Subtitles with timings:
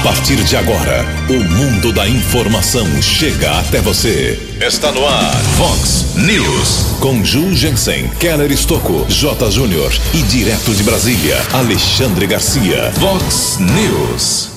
[0.00, 4.40] A partir de agora, o mundo da informação chega até você.
[4.58, 6.96] Está no ar, Fox News.
[7.00, 9.50] Com Ju Jensen, Keller Estocco, J.
[9.50, 12.90] Júnior e direto de Brasília, Alexandre Garcia.
[12.98, 14.48] Fox News.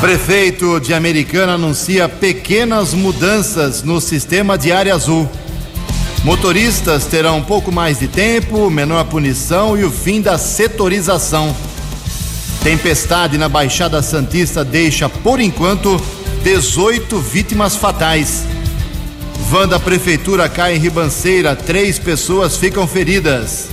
[0.00, 5.28] Prefeito de Americana anuncia pequenas mudanças no sistema de área azul.
[6.24, 11.54] Motoristas terão um pouco mais de tempo, menor punição e o fim da setorização.
[12.62, 16.00] Tempestade na Baixada Santista deixa, por enquanto,
[16.44, 18.44] 18 vítimas fatais.
[19.48, 23.68] Van da Prefeitura cai em ribanceira, três pessoas ficam feridas.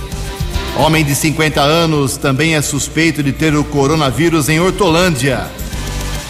[0.76, 5.46] Homem de 50 anos também é suspeito de ter o coronavírus em Hortolândia.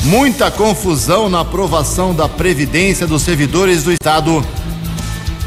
[0.02, 4.44] Muita confusão na aprovação da Previdência dos servidores do Estado.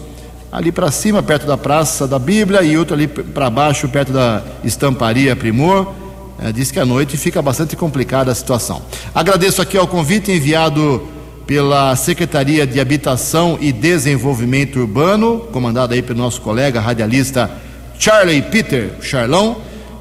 [0.51, 4.41] Ali para cima, perto da Praça da Bíblia, e outro ali para baixo, perto da
[4.63, 5.93] Estamparia Primor.
[6.39, 8.81] É, diz que à noite fica bastante complicada a situação.
[9.13, 11.07] Agradeço aqui ao convite enviado
[11.45, 17.51] pela Secretaria de Habitação e Desenvolvimento Urbano, comandada aí pelo nosso colega radialista
[17.99, 19.57] Charlie Peter Charlão.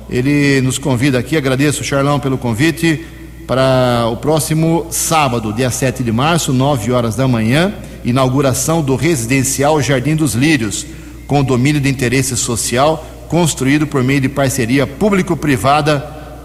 [0.08, 3.17] Ele nos convida aqui, agradeço, Charlão, pelo convite
[3.48, 7.72] para o próximo sábado, dia 7 de março, 9 horas da manhã,
[8.04, 10.84] inauguração do residencial Jardim dos Lírios,
[11.26, 15.98] condomínio de interesse social, construído por meio de parceria público-privada.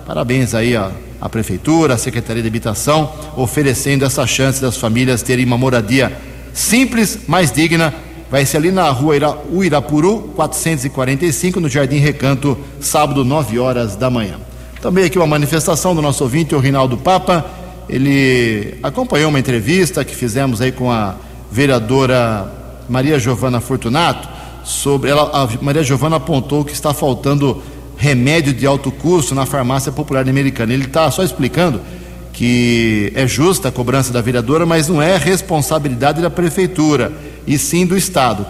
[0.07, 0.91] Parabéns aí a
[1.23, 6.11] a prefeitura, a Secretaria de Habitação, oferecendo essa chance das famílias terem uma moradia
[6.53, 7.93] simples, mais digna.
[8.29, 14.35] Vai ser ali na rua Uirapuru, 445, no Jardim Recanto, sábado, 9 horas da manhã.
[14.83, 17.45] Também aqui uma manifestação do nosso ouvinte, o Rinaldo Papa.
[17.88, 21.16] Ele acompanhou uma entrevista que fizemos aí com a
[21.49, 22.51] vereadora
[22.89, 24.27] Maria Giovana Fortunato
[24.61, 27.63] sobre ela, a Maria Giovana apontou que está faltando
[27.95, 30.73] remédio de alto custo na farmácia popular americana.
[30.73, 31.79] Ele está só explicando
[32.33, 37.13] que é justa a cobrança da vereadora, mas não é responsabilidade da prefeitura,
[37.47, 38.45] e sim do Estado.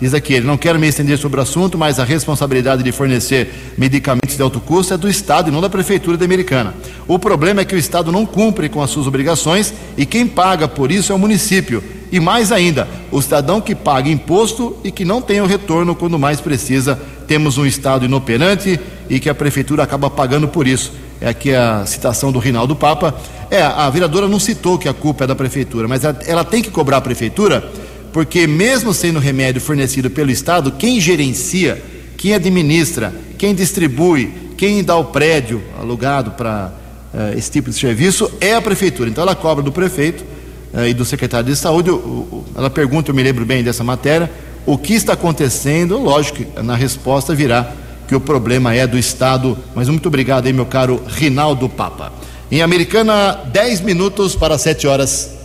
[0.00, 3.74] Diz aqui, ele não quer me estender sobre o assunto, mas a responsabilidade de fornecer
[3.78, 6.74] medicamentos de alto custo é do Estado e não da Prefeitura de Americana.
[7.06, 10.66] O problema é que o Estado não cumpre com as suas obrigações e quem paga
[10.66, 11.82] por isso é o município.
[12.10, 16.18] E mais ainda, o cidadão que paga imposto e que não tem o retorno quando
[16.18, 17.00] mais precisa.
[17.26, 18.78] Temos um Estado inoperante
[19.08, 20.92] e que a Prefeitura acaba pagando por isso.
[21.20, 23.14] É aqui a citação do Rinaldo Papa.
[23.50, 26.70] É, a vereadora não citou que a culpa é da Prefeitura, mas ela, tem que
[26.70, 27.68] cobrar a Prefeitura
[28.14, 31.82] porque mesmo sendo remédio fornecido pelo Estado, quem gerencia,
[32.16, 36.72] quem administra, quem distribui, quem dá o prédio alugado para
[37.12, 39.10] uh, esse tipo de serviço é a prefeitura.
[39.10, 40.24] Então ela cobra do prefeito
[40.72, 41.90] uh, e do secretário de saúde.
[41.90, 44.30] Uh, uh, ela pergunta, eu me lembro bem dessa matéria,
[44.64, 45.98] o que está acontecendo.
[45.98, 47.72] Lógico que na resposta virá
[48.06, 49.58] que o problema é do Estado.
[49.74, 52.12] Mas muito obrigado aí, meu caro Rinaldo Papa.
[52.48, 55.43] Em Americana, 10 minutos para 7 horas.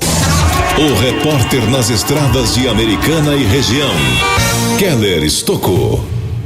[0.79, 3.91] O repórter nas estradas de Americana e região,
[4.77, 6.01] Keller Estocou.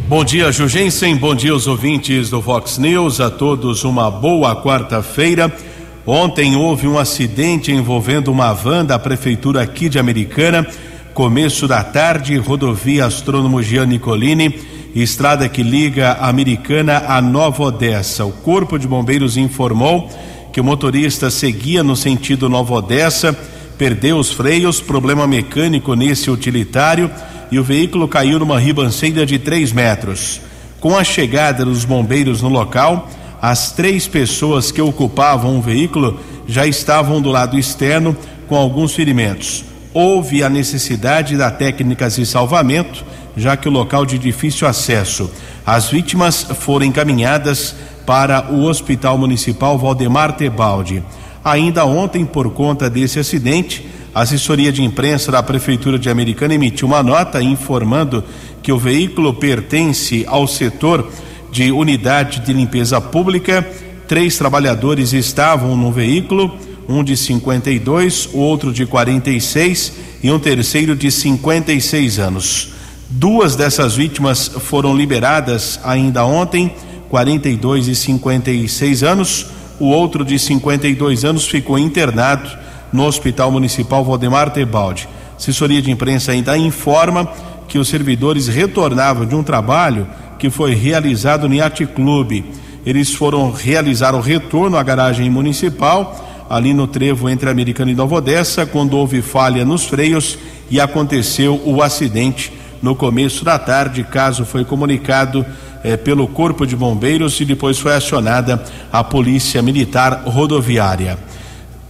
[0.09, 1.15] Bom dia, Jugensen.
[1.15, 3.21] Bom dia, os ouvintes do Fox News.
[3.21, 5.55] A todos uma boa quarta-feira.
[6.03, 10.65] Ontem houve um acidente envolvendo uma van da prefeitura aqui de Americana.
[11.13, 14.59] Começo da tarde, rodovia Astrônomo Gian Nicolini,
[14.95, 18.25] estrada que liga a Americana a Nova Odessa.
[18.25, 20.09] O Corpo de Bombeiros informou
[20.51, 23.37] que o motorista seguia no sentido Nova Odessa,
[23.77, 27.09] perdeu os freios, problema mecânico nesse utilitário
[27.51, 30.41] e o veículo caiu numa ribanceira de 3 metros.
[30.79, 33.09] Com a chegada dos bombeiros no local,
[33.41, 38.15] as três pessoas que ocupavam o veículo já estavam do lado externo
[38.47, 39.65] com alguns ferimentos.
[39.93, 43.05] Houve a necessidade da técnicas de salvamento,
[43.35, 45.29] já que o local de difícil acesso.
[45.65, 51.03] As vítimas foram encaminhadas para o Hospital Municipal Valdemar Tebaldi.
[51.43, 53.85] Ainda ontem, por conta desse acidente,
[54.15, 58.23] a assessoria de imprensa da Prefeitura de Americana emitiu uma nota informando
[58.61, 61.11] que o veículo pertence ao setor
[61.51, 63.67] de unidade de limpeza pública.
[64.07, 66.57] Três trabalhadores estavam no veículo,
[66.87, 69.93] um de 52, o outro de 46
[70.23, 72.73] e um terceiro de 56 anos.
[73.09, 76.71] Duas dessas vítimas foram liberadas ainda ontem,
[77.09, 79.47] 42 e 56 anos.
[79.79, 82.49] O outro de 52 anos ficou internado
[82.91, 85.07] no Hospital Municipal Valdemar Tebaldi.
[85.35, 87.27] Assessoria de imprensa ainda informa
[87.67, 92.45] que os servidores retornavam de um trabalho que foi realizado no Yacht Clube.
[92.85, 98.15] Eles foram realizar o retorno à garagem municipal, ali no trevo entre Americana e Nova
[98.15, 100.37] Odessa, quando houve falha nos freios
[100.69, 104.03] e aconteceu o acidente no começo da tarde.
[104.03, 105.45] Caso foi comunicado
[105.83, 111.17] eh, pelo Corpo de Bombeiros e depois foi acionada a Polícia Militar Rodoviária.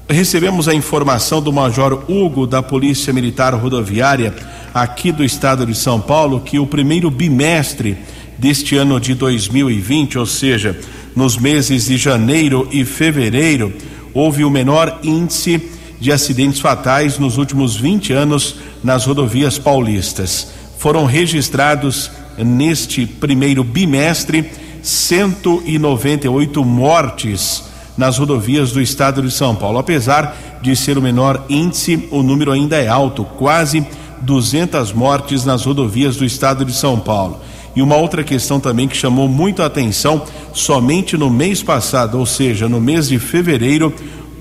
[0.09, 4.33] Recebemos a informação do Major Hugo da Polícia Militar Rodoviária
[4.73, 7.97] aqui do estado de São Paulo que o primeiro bimestre
[8.37, 10.77] deste ano de 2020, ou seja,
[11.15, 13.71] nos meses de janeiro e fevereiro,
[14.13, 15.69] houve o menor índice
[15.99, 20.49] de acidentes fatais nos últimos 20 anos nas rodovias paulistas.
[20.77, 24.49] Foram registrados neste primeiro bimestre
[24.81, 27.63] 198 mortes
[27.97, 29.77] nas rodovias do estado de São Paulo.
[29.77, 33.85] Apesar de ser o menor índice, o número ainda é alto, quase
[34.21, 37.39] 200 mortes nas rodovias do estado de São Paulo.
[37.75, 40.21] E uma outra questão também que chamou muito a atenção,
[40.53, 43.93] somente no mês passado, ou seja, no mês de fevereiro,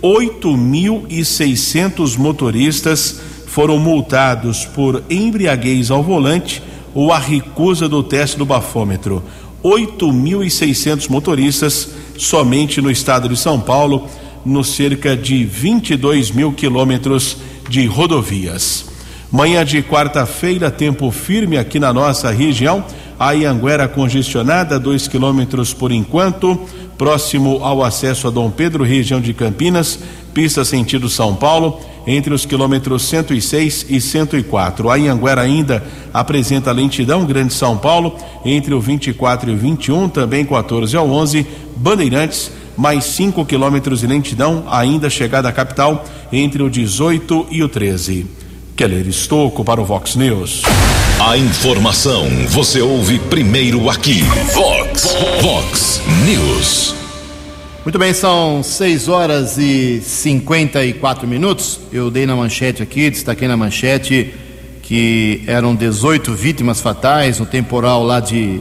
[0.03, 6.63] 8.600 motoristas foram multados por embriaguez ao volante
[6.95, 9.23] ou a recusa do teste do bafômetro.
[9.63, 14.09] 8.600 motoristas somente no estado de São Paulo,
[14.45, 17.37] nos cerca de 22 mil quilômetros
[17.69, 18.87] de rodovias.
[19.31, 22.85] Manhã de quarta-feira, tempo firme aqui na nossa região.
[23.19, 26.59] A Anguera congestionada, 2 quilômetros por enquanto,
[26.99, 29.99] próximo ao acesso a Dom Pedro, região de Campinas,
[30.35, 34.91] pista sentido São Paulo, entre os quilômetros 106 e 104.
[34.91, 35.83] A Anguera ainda
[36.13, 41.47] apresenta lentidão, Grande São Paulo, entre o 24 e o 21, também 14 ao 11,
[41.77, 47.69] Bandeirantes, mais 5 quilômetros de lentidão, ainda chegada à capital, entre o 18 e o
[47.69, 48.27] 13.
[48.77, 50.63] Keller Estocco para o Vox News.
[51.21, 54.23] A informação você ouve primeiro aqui.
[54.55, 57.02] Vox, Vox News.
[57.85, 61.81] Muito bem, são 6 horas e 54 minutos.
[61.93, 64.33] Eu dei na manchete aqui, destaquei na manchete
[64.83, 68.61] que eram 18 vítimas fatais no temporal lá de,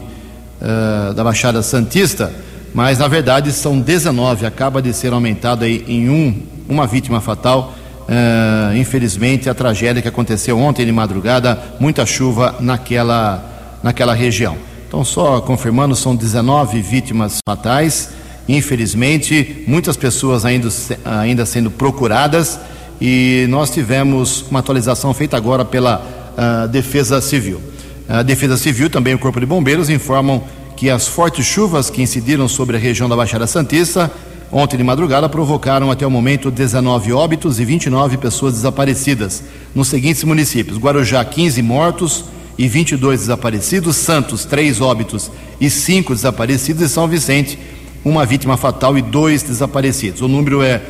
[0.60, 2.34] uh, da Baixada Santista,
[2.74, 4.44] mas na verdade são 19.
[4.48, 10.08] Acaba de ser aumentado aí em um, uma vítima fatal Uh, infelizmente, a tragédia que
[10.08, 14.58] aconteceu ontem de madrugada, muita chuva naquela, naquela região.
[14.86, 18.10] Então, só confirmando, são 19 vítimas fatais.
[18.52, 20.68] Infelizmente, muitas pessoas ainda,
[21.06, 22.60] ainda sendo procuradas
[23.00, 26.06] e nós tivemos uma atualização feita agora pela
[26.36, 27.62] uh, Defesa Civil.
[28.10, 30.44] A Defesa Civil, também o Corpo de Bombeiros, informam
[30.76, 34.12] que as fortes chuvas que incidiram sobre a região da Baixada Santista
[34.52, 39.44] ontem de madrugada provocaram até o momento 19 óbitos e 29 pessoas desaparecidas
[39.74, 42.26] nos seguintes municípios: Guarujá, 15 mortos
[42.58, 45.32] e 22 desaparecidos, Santos, 3 óbitos
[45.62, 47.58] e 5 desaparecidos, e São Vicente,
[48.04, 50.22] uma vítima fatal e dois desaparecidos.
[50.22, 50.82] O número é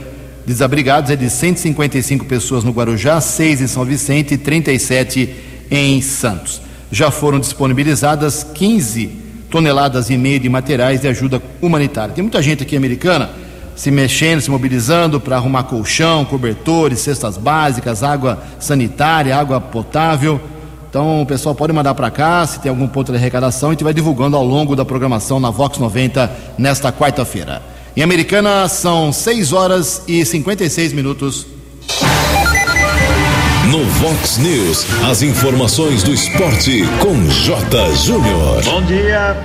[0.45, 5.29] desabrigados é de 155 pessoas no Guarujá, 6 em São Vicente e 37
[5.69, 6.61] em Santos.
[6.91, 12.13] Já foram disponibilizadas 15 toneladas e meia de materiais de ajuda humanitária.
[12.13, 13.29] Tem muita gente aqui americana
[13.75, 20.39] se mexendo, se mobilizando para arrumar colchão, cobertores, cestas básicas, água sanitária, água potável.
[20.91, 23.73] Então o pessoal pode mandar para cá se tem algum ponto de arrecadação e a
[23.75, 27.61] gente vai divulgando ao longo da programação na Vox 90 nesta quarta-feira.
[27.95, 31.47] Em Americana são 6 horas e 56 minutos.
[33.69, 37.95] No Vox News, as informações do esporte com J.
[37.95, 38.61] Júnior.
[38.65, 39.37] Bom dia.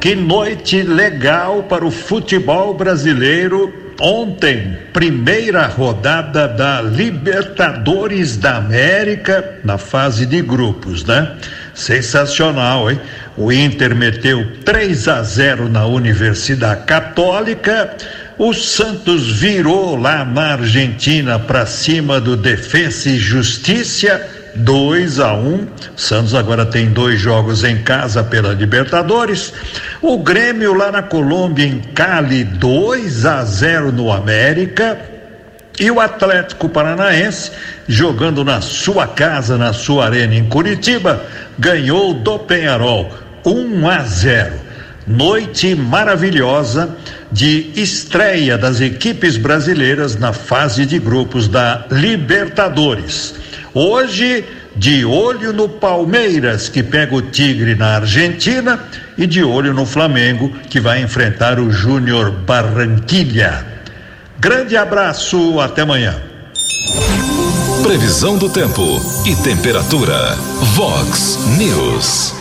[0.00, 3.70] Que noite legal para o futebol brasileiro.
[4.00, 11.36] Ontem, primeira rodada da Libertadores da América na fase de grupos, né?
[11.74, 12.98] Sensacional, hein?
[13.36, 17.94] O Inter meteu 3 a 0 na Universidade Católica.
[18.38, 25.38] O Santos virou lá na Argentina para cima do Defensa e Justiça 2 a 1.
[25.38, 25.66] Um.
[25.96, 29.52] Santos agora tem dois jogos em casa pela Libertadores.
[30.00, 34.98] O Grêmio lá na Colômbia em Cali 2 a 0 no América.
[35.78, 37.52] E o Atlético Paranaense,
[37.88, 41.24] jogando na sua casa, na sua arena em Curitiba,
[41.58, 43.10] ganhou do Penharol
[43.44, 44.52] 1 a 0.
[45.06, 46.96] Noite maravilhosa
[47.32, 53.34] de estreia das equipes brasileiras na fase de grupos da Libertadores.
[53.72, 58.80] Hoje, de olho no Palmeiras, que pega o Tigre na Argentina,
[59.16, 63.64] e de olho no Flamengo, que vai enfrentar o Júnior Barranquilha.
[64.40, 66.20] Grande abraço, até amanhã.
[67.82, 68.82] Previsão do tempo
[69.26, 70.34] e temperatura.
[70.74, 72.34] Vox News.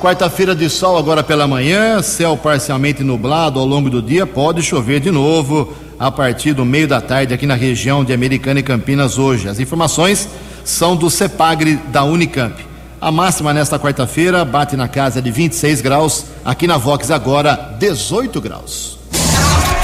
[0.00, 4.98] Quarta-feira de sol agora pela manhã, céu parcialmente nublado ao longo do dia, pode chover
[5.00, 9.18] de novo a partir do meio da tarde aqui na região de Americana e Campinas
[9.18, 9.46] hoje.
[9.46, 10.26] As informações
[10.70, 12.54] são do CEPAGRE da Unicamp.
[13.00, 18.40] A máxima nesta quarta-feira bate na casa de 26 graus, aqui na Vox agora 18
[18.40, 18.98] graus.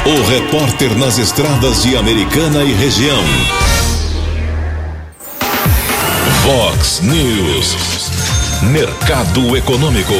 [0.06, 3.22] O repórter nas estradas de Americana e região.
[6.44, 7.76] Vox News.
[8.70, 10.14] Mercado Econômico.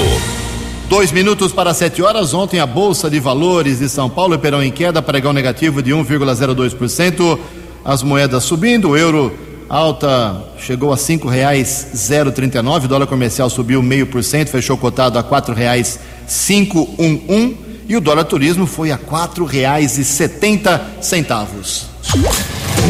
[0.89, 2.35] Dois minutos para sete horas.
[2.35, 7.39] Ontem a Bolsa de Valores de São Paulo operou em queda, pregão negativo de 1,02%.
[7.85, 9.33] As moedas subindo, o euro
[9.69, 14.51] alta chegou a cinco reais zero trinta e nove, dólar comercial subiu meio por cento,
[14.51, 17.55] fechou cotado a quatro reais cinco um um
[17.89, 21.87] e o dólar turismo foi a quatro reais e setenta centavos.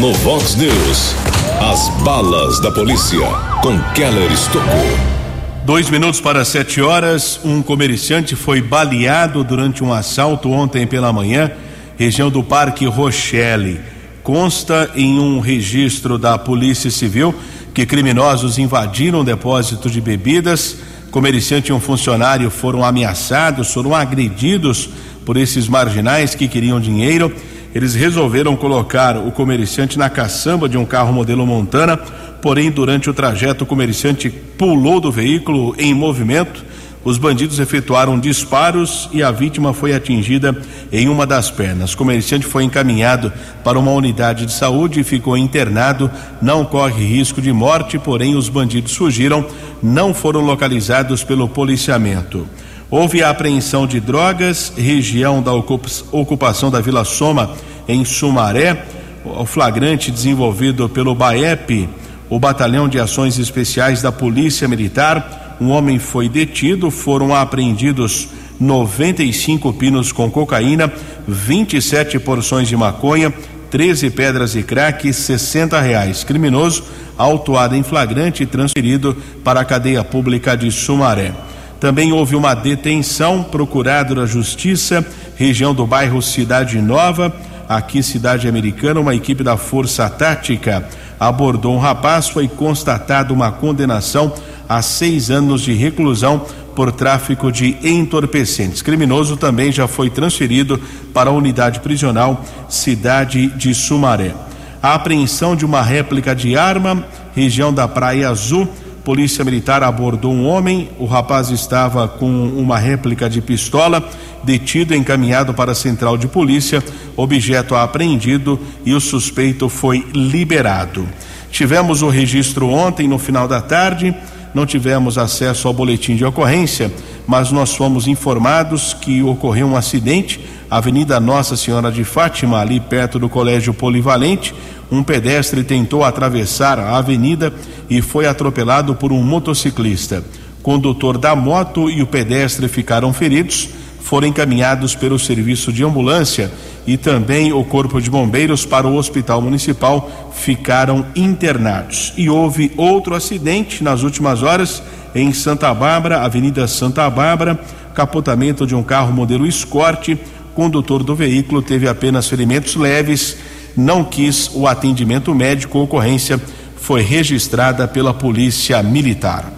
[0.00, 1.14] No Vox News,
[1.60, 3.26] as balas da polícia
[3.62, 5.16] com Keller Estocou.
[5.64, 11.50] Dois minutos para sete horas, um comerciante foi baleado durante um assalto ontem pela manhã,
[11.98, 13.80] região do Parque Rochelle
[14.26, 17.32] consta em um registro da Polícia Civil
[17.72, 20.78] que criminosos invadiram depósito de bebidas,
[21.12, 24.88] comerciante e um funcionário foram ameaçados, foram agredidos
[25.24, 27.32] por esses marginais que queriam dinheiro.
[27.72, 33.14] Eles resolveram colocar o comerciante na caçamba de um carro modelo Montana, porém, durante o
[33.14, 36.64] trajeto, o comerciante pulou do veículo em movimento
[37.06, 40.60] os bandidos efetuaram disparos e a vítima foi atingida
[40.90, 41.92] em uma das pernas.
[41.92, 43.32] O comerciante foi encaminhado
[43.62, 46.10] para uma unidade de saúde e ficou internado.
[46.42, 49.46] Não corre risco de morte, porém os bandidos fugiram,
[49.80, 52.44] não foram localizados pelo policiamento.
[52.90, 57.52] Houve a apreensão de drogas, região da ocupação da Vila Soma,
[57.86, 58.84] em Sumaré.
[59.24, 61.88] O flagrante desenvolvido pelo BAEP,
[62.28, 69.72] o Batalhão de Ações Especiais da Polícia Militar um homem foi detido, foram apreendidos 95
[69.74, 70.92] pinos com cocaína,
[71.26, 73.32] 27 porções de maconha,
[73.70, 76.24] 13 pedras de crack, 60 reais.
[76.24, 76.84] Criminoso,
[77.18, 81.32] autuado em flagrante e transferido para a cadeia pública de Sumaré.
[81.80, 85.04] Também houve uma detenção, procurado da Justiça,
[85.36, 87.34] região do bairro Cidade Nova,
[87.68, 90.86] aqui Cidade Americana, uma equipe da Força Tática
[91.18, 94.32] abordou um rapaz, foi constatada uma condenação
[94.68, 96.44] a seis anos de reclusão
[96.76, 98.82] por tráfico de entorpecentes.
[98.82, 100.78] Criminoso também já foi transferido
[101.12, 104.34] para a unidade prisional Cidade de Sumaré.
[104.82, 107.04] A apreensão de uma réplica de arma,
[107.34, 108.68] região da Praia Azul.
[109.02, 110.90] Polícia Militar abordou um homem.
[110.98, 114.06] O rapaz estava com uma réplica de pistola,
[114.44, 116.84] detido e encaminhado para a central de polícia.
[117.16, 121.08] Objeto apreendido e o suspeito foi liberado.
[121.50, 124.14] Tivemos o registro ontem, no final da tarde
[124.56, 126.90] não tivemos acesso ao boletim de ocorrência,
[127.26, 133.18] mas nós fomos informados que ocorreu um acidente, Avenida Nossa Senhora de Fátima, ali perto
[133.18, 134.54] do Colégio Polivalente.
[134.90, 137.52] Um pedestre tentou atravessar a avenida
[137.90, 140.24] e foi atropelado por um motociclista.
[140.62, 143.68] Condutor da moto e o pedestre ficaram feridos,
[144.00, 146.50] foram encaminhados pelo serviço de ambulância
[146.86, 152.12] e também o Corpo de Bombeiros para o Hospital Municipal ficaram internados.
[152.16, 154.82] E houve outro acidente nas últimas horas
[155.14, 157.58] em Santa Bárbara, Avenida Santa Bárbara,
[157.94, 160.16] capotamento de um carro modelo Escort.
[160.54, 163.36] Condutor do veículo teve apenas ferimentos leves,
[163.76, 165.78] não quis o atendimento médico.
[165.78, 166.40] A ocorrência
[166.76, 169.52] foi registrada pela Polícia Militar.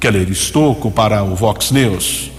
[0.00, 2.32] Keller Estocco para o Vox News.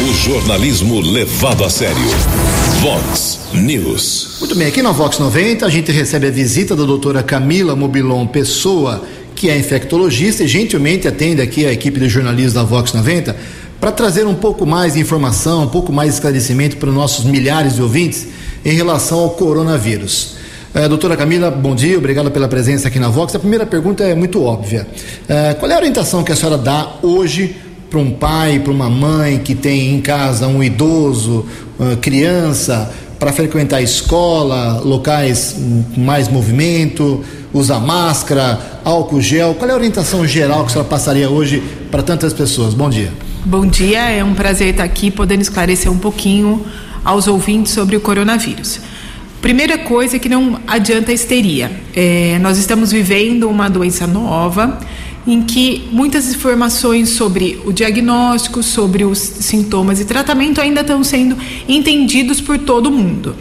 [0.00, 2.71] O jornalismo levado a sério.
[2.82, 4.38] Vox News.
[4.40, 8.26] Muito bem, aqui na Vox 90 a gente recebe a visita da doutora Camila Mobilon
[8.26, 9.04] Pessoa,
[9.36, 13.36] que é infectologista e gentilmente atende aqui a equipe de jornalismo da Vox 90
[13.80, 17.24] para trazer um pouco mais de informação, um pouco mais de esclarecimento para os nossos
[17.24, 18.26] milhares de ouvintes
[18.64, 20.34] em relação ao coronavírus.
[20.74, 23.32] Uh, doutora Camila, bom dia, obrigado pela presença aqui na Vox.
[23.36, 24.88] A primeira pergunta é muito óbvia.
[25.28, 27.54] Uh, qual é a orientação que a senhora dá hoje
[27.92, 31.44] para um pai, para uma mãe que tem em casa um idoso,
[32.00, 35.56] criança, para frequentar a escola, locais
[35.94, 39.54] com mais movimento, usar máscara, álcool gel?
[39.54, 42.74] Qual é a orientação geral que a senhora passaria hoje para tantas pessoas?
[42.74, 43.12] Bom dia.
[43.44, 46.64] Bom dia, é um prazer estar aqui podendo esclarecer um pouquinho
[47.04, 48.80] aos ouvintes sobre o coronavírus.
[49.40, 51.70] Primeira coisa é que não adianta histeria.
[51.94, 54.78] É, nós estamos vivendo uma doença nova
[55.26, 61.36] em que muitas informações sobre o diagnóstico, sobre os sintomas e tratamento ainda estão sendo
[61.68, 63.36] entendidos por todo mundo.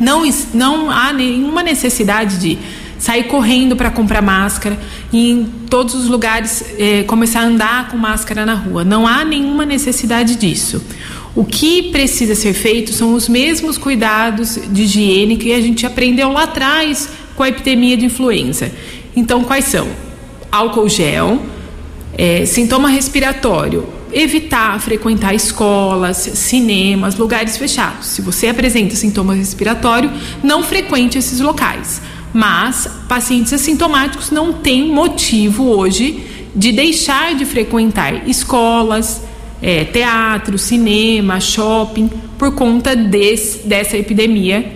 [0.00, 0.22] Não,
[0.54, 2.58] não há nenhuma necessidade de
[2.98, 4.78] sair correndo para comprar máscara
[5.12, 8.84] e em todos os lugares é, começar a andar com máscara na rua.
[8.84, 10.82] Não há nenhuma necessidade disso.
[11.34, 16.32] O que precisa ser feito são os mesmos cuidados de higiene que a gente aprendeu
[16.32, 18.72] lá atrás com a epidemia de influenza.
[19.14, 20.07] Então, quais são?
[20.50, 21.42] Álcool gel,
[22.16, 28.06] é, sintoma respiratório, evitar frequentar escolas, cinemas, lugares fechados.
[28.06, 30.10] Se você apresenta sintoma respiratório,
[30.42, 32.00] não frequente esses locais.
[32.32, 36.24] Mas pacientes assintomáticos não têm motivo hoje
[36.54, 39.22] de deixar de frequentar escolas,
[39.62, 44.72] é, teatro, cinema, shopping, por conta desse, dessa epidemia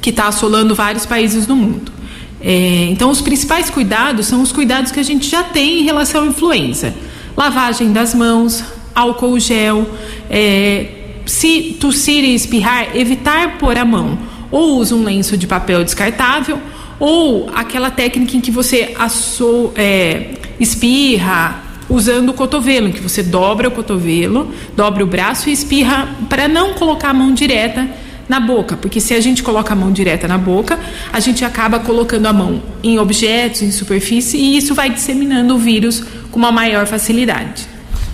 [0.00, 1.92] que está assolando vários países do mundo.
[2.40, 6.24] É, então, os principais cuidados são os cuidados que a gente já tem em relação
[6.24, 6.94] à influenza:
[7.36, 8.62] lavagem das mãos,
[8.94, 9.88] álcool gel,
[10.30, 10.86] é,
[11.26, 14.18] se tossir e espirrar, evitar pôr a mão.
[14.50, 16.58] Ou usa um lenço de papel descartável,
[16.98, 23.22] ou aquela técnica em que você assou, é, espirra, usando o cotovelo, em que você
[23.22, 27.88] dobra o cotovelo, dobra o braço e espirra para não colocar a mão direta
[28.28, 30.78] na boca, porque se a gente coloca a mão direta na boca,
[31.12, 35.58] a gente acaba colocando a mão em objetos, em superfície e isso vai disseminando o
[35.58, 37.66] vírus com uma maior facilidade.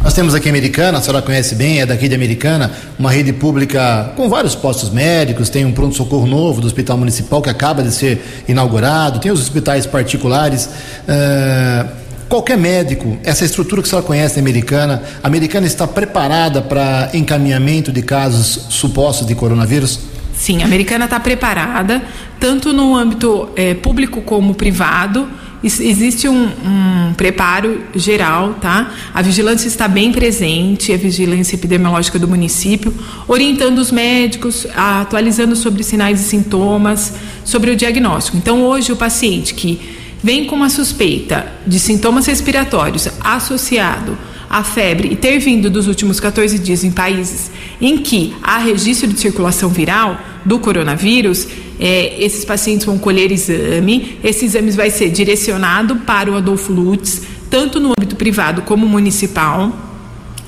[0.02, 4.12] Nós temos aqui Americana, a senhora conhece bem, é daqui de Americana, uma rede pública
[4.14, 8.22] com vários postos médicos, tem um pronto-socorro novo do Hospital Municipal que acaba de ser
[8.46, 10.68] inaugurado, tem os hospitais particulares.
[11.08, 17.10] Uh qualquer médico, essa estrutura que a senhora conhece americana, a americana está preparada para
[17.14, 20.00] encaminhamento de casos supostos de coronavírus?
[20.34, 22.02] Sim, a americana está preparada,
[22.40, 25.28] tanto no âmbito é, público como privado.
[25.62, 28.92] Existe um, um, preparo geral, tá?
[29.14, 32.92] A vigilância está bem presente, a vigilância epidemiológica do município,
[33.26, 38.36] orientando os médicos, atualizando sobre sinais e sintomas, sobre o diagnóstico.
[38.36, 44.16] Então, hoje, o paciente que vem com uma suspeita de sintomas respiratórios associado
[44.48, 49.06] à febre e ter vindo dos últimos 14 dias em países em que há registro
[49.12, 51.46] de circulação viral do coronavírus,
[51.78, 54.18] é, esses pacientes vão colher exame.
[54.24, 59.76] Esse exame vai ser direcionado para o Adolfo Lutz, tanto no âmbito privado como municipal,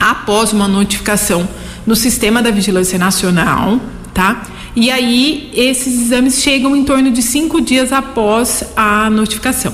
[0.01, 1.47] após uma notificação
[1.87, 3.79] no sistema da Vigilância Nacional,
[4.15, 4.43] tá?
[4.77, 9.73] E aí, esses exames chegam em torno de cinco dias após a notificação.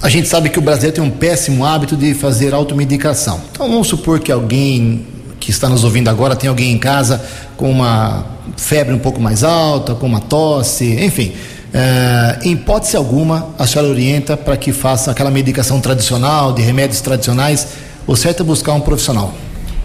[0.00, 3.40] A gente sabe que o brasileiro tem um péssimo hábito de fazer automedicação.
[3.50, 5.04] Então, vamos supor que alguém
[5.40, 7.20] que está nos ouvindo agora tem alguém em casa
[7.56, 8.26] com uma
[8.56, 11.32] febre um pouco mais alta, com uma tosse, enfim.
[11.74, 17.00] É, em hipótese alguma, a senhora orienta para que faça aquela medicação tradicional, de remédios
[17.00, 17.66] tradicionais,
[18.06, 19.34] ou certo é buscar um profissional.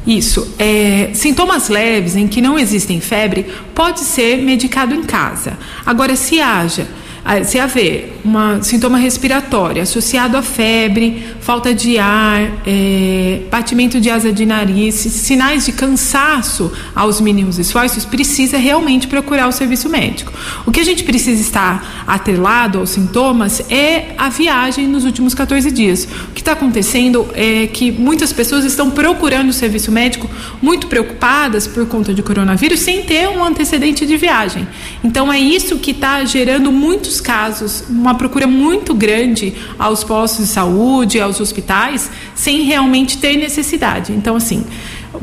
[0.06, 0.54] Isso.
[0.60, 5.58] É, sintomas leves em que não existem febre pode ser medicado em casa.
[5.86, 6.88] Agora, se haja
[7.44, 14.32] se haver um sintoma respiratório associado à febre, falta de ar, é, batimento de asa
[14.32, 20.32] de nariz, sinais de cansaço aos mínimos esforços, precisa realmente procurar o serviço médico.
[20.68, 25.72] O que a gente precisa estar atrelado aos sintomas é a viagem nos últimos 14
[25.72, 26.08] dias.
[26.30, 30.30] O que está acontecendo é que muitas pessoas estão procurando o serviço médico
[30.62, 34.68] muito preocupadas por conta de coronavírus sem ter um antecedente de viagem.
[35.04, 40.52] Então é isso que está gerando muitos casos, uma procura muito grande aos postos de
[40.52, 44.12] saúde, aos hospitais, sem realmente ter necessidade.
[44.12, 44.66] Então, assim,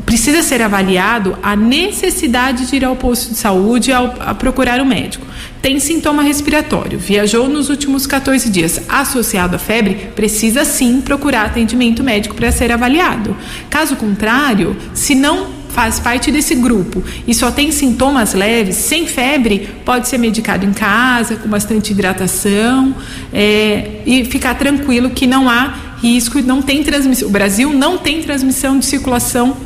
[0.05, 4.83] precisa ser avaliado a necessidade de ir ao posto de saúde ao, a procurar o
[4.83, 5.25] um médico.
[5.61, 12.03] Tem sintoma respiratório, viajou nos últimos 14 dias associado à febre, precisa sim procurar atendimento
[12.03, 13.35] médico para ser avaliado.
[13.69, 19.69] Caso contrário, se não faz parte desse grupo e só tem sintomas leves, sem febre,
[19.83, 22.95] pode ser medicado em casa, com bastante hidratação
[23.33, 27.27] é, e ficar tranquilo que não há risco, não tem transmissão.
[27.27, 29.57] O Brasil não tem transmissão de circulação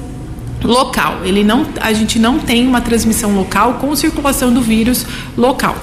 [0.63, 1.25] local.
[1.25, 5.05] Ele não, a gente não tem uma transmissão local com circulação do vírus
[5.37, 5.75] local.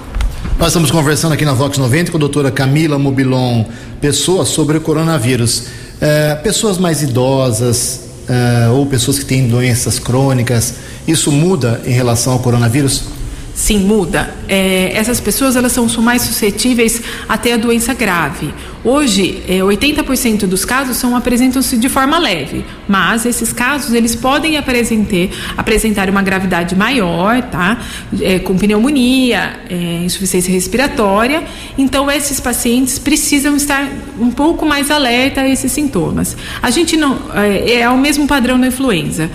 [0.58, 3.64] Nós estamos conversando aqui na Vox 90 com a doutora Camila Mobilon
[4.00, 5.64] Pessoa sobre o coronavírus.
[6.00, 10.74] É, pessoas mais idosas, uh, ou pessoas que têm doenças crônicas,
[11.06, 13.13] isso muda em relação ao coronavírus?
[13.54, 14.34] Sim, muda.
[14.48, 18.52] É, essas pessoas elas são, mais suscetíveis a ter a doença grave.
[18.82, 24.58] Hoje, é, 80% dos casos são apresentam-se de forma leve, mas esses casos eles podem
[24.58, 27.78] apresentar, apresentar uma gravidade maior, tá?
[28.20, 31.44] É, com pneumonia, é, insuficiência respiratória.
[31.78, 33.88] Então, esses pacientes precisam estar
[34.18, 36.36] um pouco mais alerta a esses sintomas.
[36.60, 39.30] A gente não é, é o mesmo padrão da influenza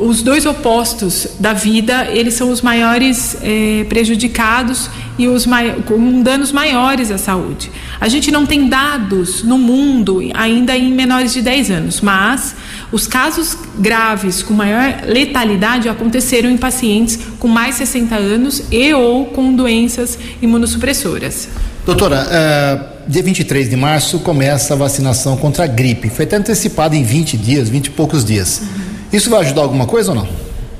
[0.00, 5.46] os dois opostos da vida, eles são os maiores é, prejudicados e os
[5.86, 7.70] com danos maiores à saúde.
[8.00, 12.54] A gente não tem dados no mundo ainda em menores de 10 anos, mas
[12.92, 18.92] os casos graves com maior letalidade aconteceram em pacientes com mais de 60 anos e
[18.92, 21.48] ou com doenças imunossupressoras.
[21.84, 26.10] Doutora, uh, dia 23 de março começa a vacinação contra a gripe.
[26.10, 28.60] Foi até antecipada em 20 dias, 20 e poucos dias.
[28.60, 28.85] Uhum.
[29.16, 30.28] Isso vai ajudar alguma coisa ou não?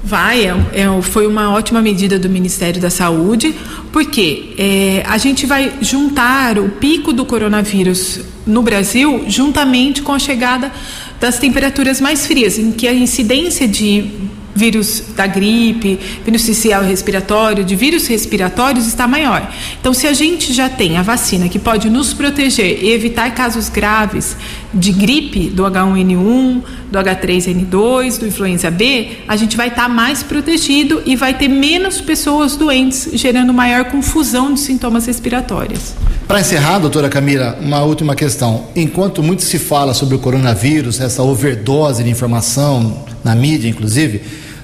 [0.04, 3.54] Vai, é, é, foi uma ótima medida do Ministério da Saúde,
[3.90, 10.18] porque é, a gente vai juntar o pico do coronavírus no Brasil juntamente com a
[10.18, 10.70] chegada
[11.18, 14.04] das temperaturas mais frias, em que a incidência de
[14.56, 19.52] vírus da gripe, vírus social respiratório, de vírus respiratórios está maior.
[19.78, 23.68] Então, se a gente já tem a vacina que pode nos proteger e evitar casos
[23.68, 24.36] graves
[24.76, 30.22] de gripe, do H1N1, do H3N2, do influenza B, a gente vai estar tá mais
[30.22, 35.94] protegido e vai ter menos pessoas doentes, gerando maior confusão de sintomas respiratórios.
[36.28, 38.66] Para encerrar, doutora Camila, uma última questão.
[38.76, 44.20] Enquanto muito se fala sobre o coronavírus, essa overdose de informação, na mídia inclusive,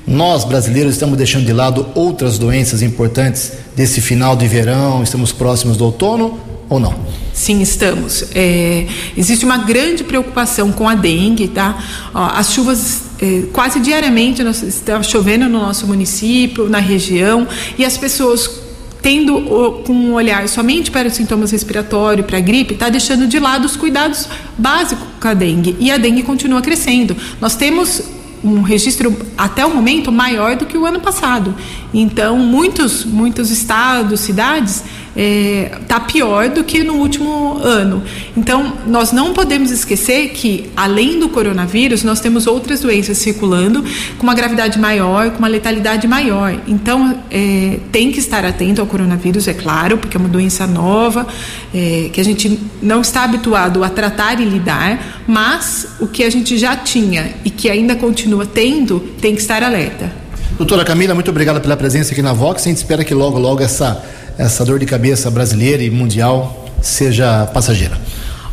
[0.07, 5.77] nós brasileiros estamos deixando de lado outras doenças importantes desse final de verão, estamos próximos
[5.77, 6.95] do outono ou não?
[7.33, 8.25] Sim, estamos.
[8.35, 11.83] É, existe uma grande preocupação com a dengue, tá?
[12.15, 17.85] Ó, as chuvas é, quase diariamente nós, está chovendo no nosso município, na região, e
[17.85, 18.63] as pessoas
[19.01, 23.41] tendo com um olhar somente para os sintomas respiratórios, para a gripe, está deixando de
[23.41, 25.77] lado os cuidados básicos com a dengue.
[25.81, 27.17] E a dengue continua crescendo.
[27.41, 28.03] Nós temos
[28.45, 31.55] um registro até o momento maior do que o ano passado.
[31.93, 34.83] Então, muitos, muitos estados, cidades
[35.15, 38.03] está é, tá pior do que no último ano.
[38.37, 43.85] Então, nós não podemos esquecer que, além do coronavírus, nós temos outras doenças circulando
[44.17, 46.59] com uma gravidade maior, com uma letalidade maior.
[46.67, 51.27] Então, é, tem que estar atento ao coronavírus, é claro, porque é uma doença nova,
[51.75, 56.31] é, que a gente não está habituado a tratar e lidar, mas o que a
[56.31, 60.23] gente já tinha e que ainda continua tendo, tem que estar alerta.
[60.57, 62.63] Doutora Camila, muito obrigada pela presença aqui na Vox.
[62.63, 64.05] A gente espera que logo, logo essa
[64.39, 67.99] essa dor de cabeça brasileira e mundial seja passageira.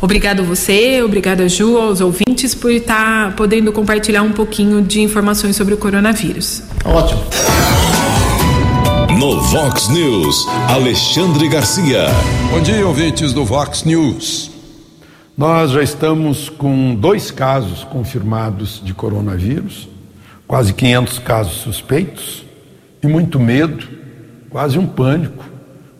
[0.00, 5.74] Obrigado você, obrigada Ju, aos ouvintes por estar podendo compartilhar um pouquinho de informações sobre
[5.74, 6.62] o coronavírus.
[6.84, 7.20] Ótimo.
[9.18, 12.06] No Vox News, Alexandre Garcia.
[12.50, 14.50] Bom dia, ouvintes do Vox News.
[15.36, 19.86] Nós já estamos com dois casos confirmados de coronavírus,
[20.46, 22.44] quase 500 casos suspeitos
[23.02, 23.86] e muito medo,
[24.48, 25.49] quase um pânico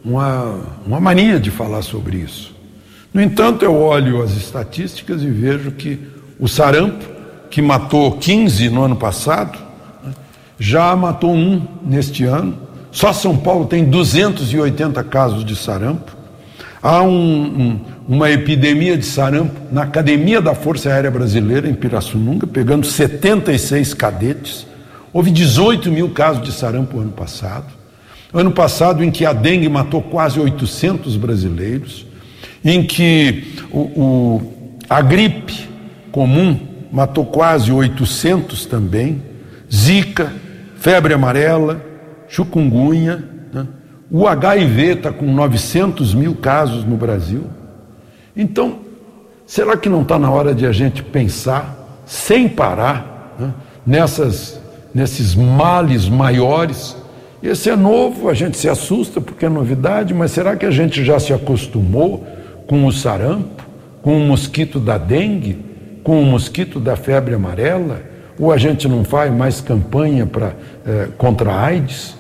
[0.05, 2.55] uma, uma mania de falar sobre isso.
[3.13, 5.99] No entanto, eu olho as estatísticas e vejo que
[6.39, 7.05] o sarampo,
[7.51, 9.59] que matou 15 no ano passado,
[10.59, 12.57] já matou um neste ano.
[12.93, 16.17] Só São Paulo tem 280 casos de sarampo.
[16.83, 22.47] Há um, um, uma epidemia de sarampo na Academia da Força Aérea Brasileira, em Pirassununga,
[22.47, 24.67] pegando 76 cadetes.
[25.13, 27.80] Houve 18 mil casos de sarampo ano passado.
[28.33, 32.07] Ano passado, em que a dengue matou quase 800 brasileiros,
[32.65, 35.69] em que o, o, a gripe
[36.13, 36.59] comum
[36.93, 39.23] matou quase 800 também,
[39.73, 40.33] zika,
[40.77, 41.85] febre amarela,
[42.29, 43.67] chikungunya, né?
[44.09, 47.45] o HIV está com 900 mil casos no Brasil.
[48.37, 48.79] Então,
[49.45, 53.55] será que não está na hora de a gente pensar, sem parar, né?
[53.85, 54.61] nessas,
[54.95, 57.00] nesses males maiores?
[57.43, 61.03] Esse é novo, a gente se assusta porque é novidade, mas será que a gente
[61.05, 62.27] já se acostumou
[62.67, 63.65] com o sarampo,
[64.03, 65.59] com o mosquito da dengue,
[66.05, 68.03] com o mosquito da febre amarela?
[68.39, 70.55] Ou a gente não faz mais campanha pra,
[70.87, 72.15] eh, contra a AIDS?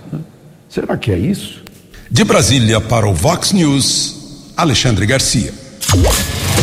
[0.68, 1.62] Será que é isso?
[2.10, 5.52] De Brasília para o Vox News, Alexandre Garcia.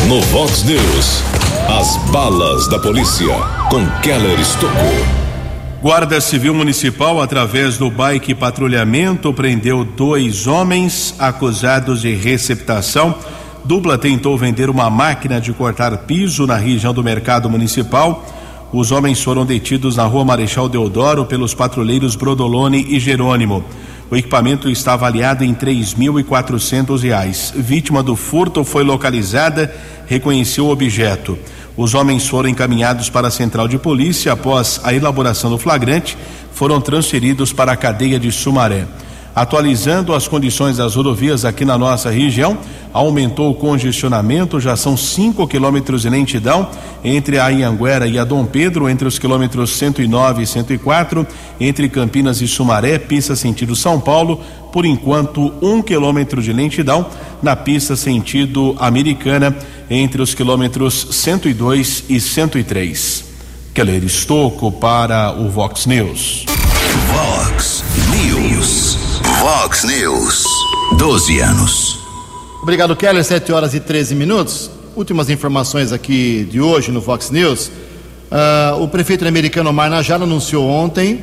[0.08, 1.22] No Vox News,
[1.68, 3.34] as balas da polícia
[3.70, 5.27] com Keller Estocou.
[5.80, 13.14] Guarda Civil Municipal, através do bike patrulhamento, prendeu dois homens acusados de receptação.
[13.64, 18.26] Dupla tentou vender uma máquina de cortar piso na região do Mercado Municipal.
[18.72, 23.64] Os homens foram detidos na rua Marechal Deodoro pelos patrulheiros Brodolone e Jerônimo.
[24.10, 25.52] O equipamento está avaliado em
[26.24, 27.52] quatrocentos reais.
[27.54, 29.74] Vítima do furto foi localizada,
[30.06, 31.38] reconheceu o objeto.
[31.76, 36.16] Os homens foram encaminhados para a central de polícia após a elaboração do flagrante,
[36.52, 38.86] foram transferidos para a cadeia de Sumaré.
[39.38, 42.58] Atualizando as condições das rodovias aqui na nossa região,
[42.92, 46.68] aumentou o congestionamento, já são 5 quilômetros de lentidão
[47.04, 51.24] entre a Anhanguera e a Dom Pedro, entre os quilômetros 109 e 104,
[51.60, 54.40] entre Campinas e Sumaré, pista sentido São Paulo,
[54.72, 57.06] por enquanto um quilômetro de lentidão
[57.40, 59.56] na pista sentido Americana,
[59.88, 63.24] entre os quilômetros 102 e 103.
[63.72, 66.44] Keller Estocco para o Vox News.
[67.06, 67.87] Vox.
[69.40, 70.44] Vox News.
[70.98, 71.98] 12 anos.
[72.60, 73.22] Obrigado, Keller.
[73.22, 74.68] 7 horas e 13 minutos.
[74.96, 77.68] Últimas informações aqui de hoje no Fox News.
[77.68, 81.22] Uh, o prefeito americano Omar Najara anunciou ontem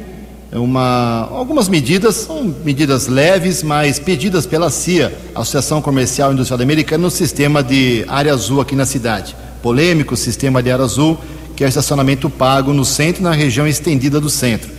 [0.53, 7.01] uma, algumas medidas, são medidas leves, mas pedidas pela CIA, Associação Comercial e Industrial Americana,
[7.01, 9.35] no sistema de área azul aqui na cidade.
[9.61, 11.17] Polêmico sistema de área azul,
[11.53, 14.69] que é estacionamento pago no centro e na região estendida do centro.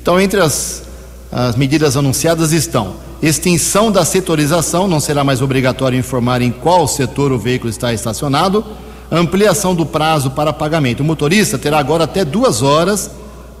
[0.00, 0.83] Então, entre as,
[1.34, 7.32] as medidas anunciadas estão extinção da setorização, não será mais obrigatório informar em qual setor
[7.32, 8.64] o veículo está estacionado,
[9.10, 11.00] ampliação do prazo para pagamento.
[11.00, 13.10] O motorista terá agora até duas horas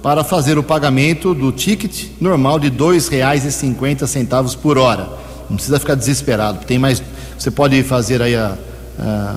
[0.02, 5.08] para fazer o pagamento do ticket normal de R$ 2,50 por hora.
[5.50, 7.02] Não precisa ficar desesperado, tem mais.
[7.36, 8.56] Você pode fazer aí a,
[9.00, 9.34] a,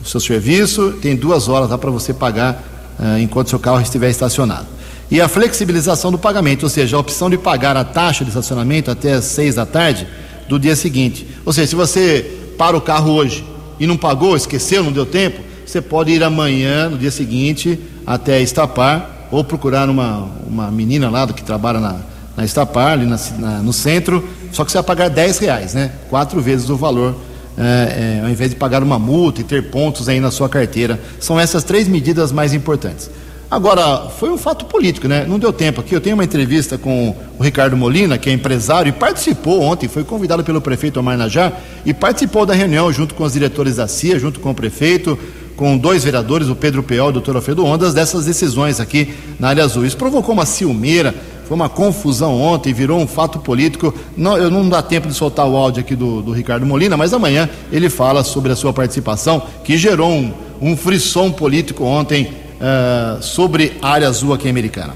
[0.00, 2.62] o seu serviço, tem duas horas lá para você pagar
[2.98, 4.73] a, enquanto seu carro estiver estacionado
[5.10, 8.90] e a flexibilização do pagamento, ou seja, a opção de pagar a taxa de estacionamento
[8.90, 10.06] até as seis da tarde
[10.48, 11.26] do dia seguinte.
[11.44, 13.44] Ou seja, se você para o carro hoje
[13.78, 18.40] e não pagou, esqueceu, não deu tempo, você pode ir amanhã, no dia seguinte, até
[18.40, 21.96] Estapar ou procurar uma, uma menina lá que trabalha na,
[22.36, 25.92] na Estapar, ali na, na, no centro, só que você vai pagar 10 reais, né?
[26.08, 27.16] Quatro vezes o valor,
[27.56, 31.00] é, é, ao invés de pagar uma multa e ter pontos aí na sua carteira.
[31.18, 33.10] São essas três medidas mais importantes.
[33.54, 35.24] Agora, foi um fato político, né?
[35.28, 35.94] Não deu tempo aqui.
[35.94, 40.02] Eu tenho uma entrevista com o Ricardo Molina, que é empresário, e participou ontem, foi
[40.02, 41.52] convidado pelo prefeito Omar Najá,
[41.86, 45.16] e participou da reunião junto com os diretores da CIA, junto com o prefeito,
[45.56, 49.50] com dois vereadores, o Pedro Peol e o doutor Alfredo Ondas, dessas decisões aqui na
[49.50, 49.86] área azul.
[49.86, 51.14] Isso provocou uma ciumeira,
[51.46, 53.94] foi uma confusão ontem, virou um fato político.
[54.16, 57.12] Não, eu não dá tempo de soltar o áudio aqui do, do Ricardo Molina, mas
[57.12, 63.22] amanhã ele fala sobre a sua participação, que gerou um, um frisson político ontem uh,
[63.22, 64.94] sobre a área azul aqui americana.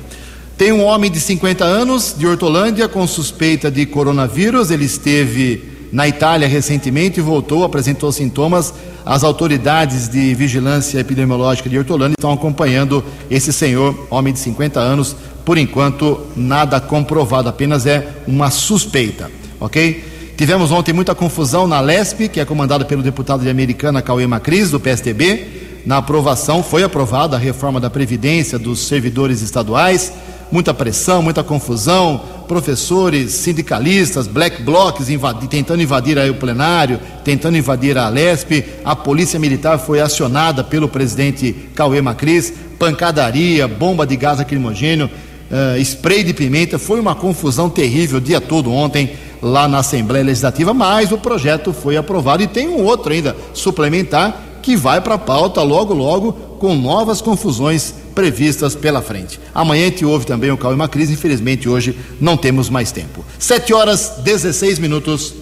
[0.58, 4.72] Tem um homem de 50 anos de Hortolândia com suspeita de coronavírus.
[4.72, 8.74] Ele esteve na Itália recentemente e voltou, apresentou sintomas.
[9.06, 15.14] As autoridades de vigilância epidemiológica de Hortolândia estão acompanhando esse senhor, homem de 50 anos.
[15.44, 20.04] Por enquanto, nada comprovado, apenas é uma suspeita, ok?
[20.36, 24.72] Tivemos ontem muita confusão na LESP, que é comandada pelo deputado de Americana Cauê Macris,
[24.72, 30.12] do PSDB na aprovação, foi aprovada a reforma da Previdência dos servidores estaduais,
[30.50, 37.56] muita pressão, muita confusão, professores, sindicalistas, black blocs invadi tentando invadir aí o plenário, tentando
[37.58, 44.16] invadir a Lesp, a polícia militar foi acionada pelo presidente Cauê Macris, pancadaria, bomba de
[44.16, 45.10] gás lacrimogênio,
[45.50, 49.12] uh, spray de pimenta, foi uma confusão terrível o dia todo ontem
[49.42, 54.47] lá na Assembleia Legislativa, mas o projeto foi aprovado e tem um outro ainda suplementar
[54.62, 59.38] que vai para a pauta logo, logo, com novas confusões previstas pela frente.
[59.54, 63.24] Amanhã a gente ouve também o Cauê Macris, infelizmente hoje não temos mais tempo.
[63.38, 65.34] 7 horas 16 minutos.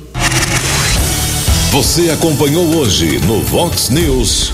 [1.72, 4.52] Você acompanhou hoje no Vox News.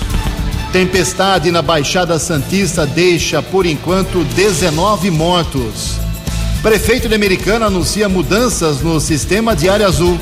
[0.71, 5.99] Tempestade na Baixada Santista deixa, por enquanto, 19 mortos.
[6.63, 10.17] Prefeito de Americana anuncia mudanças no sistema de área azul.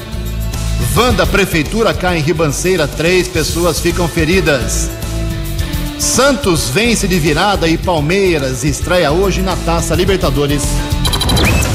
[0.94, 4.90] Vanda Prefeitura cai em ribanceira, três pessoas ficam feridas.
[5.98, 10.64] Santos vence de virada e Palmeiras estreia hoje na Taça Libertadores.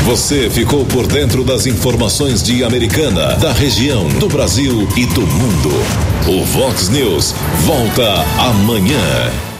[0.04, 5.70] Você ficou por dentro das informações de Americana, da região, do Brasil e do mundo.
[6.28, 9.55] O Vox News volta amanhã.